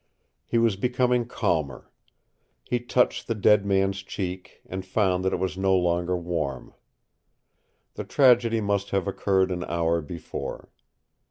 [0.47, 1.91] He was becoming calmer.
[2.63, 6.73] He touched the dead man's cheek and found that it was no longer warm.
[7.93, 10.71] The tragedy must have occurred an hour before.